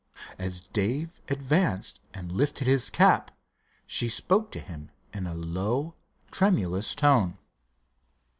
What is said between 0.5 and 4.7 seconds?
Dave advanced and lifted his cap she spoke to